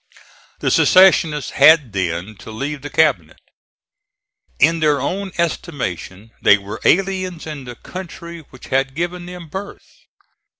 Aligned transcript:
The 0.61 0.71
secessionists 0.71 1.51
had 1.51 1.93
then 1.93 2.33
to 2.37 2.49
leave 2.49 2.81
the 2.81 2.89
cabinet. 2.89 3.37
In 4.57 4.79
their 4.79 4.99
own 4.99 5.31
estimation 5.37 6.31
they 6.41 6.57
were 6.57 6.81
aliens 6.83 7.45
in 7.45 7.65
the 7.65 7.75
country 7.75 8.39
which 8.49 8.69
had 8.69 8.95
given 8.95 9.27
them 9.27 9.47
birth. 9.47 9.85